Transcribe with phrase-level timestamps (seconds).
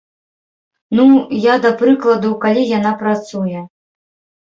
[0.99, 1.05] Ну,
[1.45, 3.59] я да прыкладу, калі яна працуе.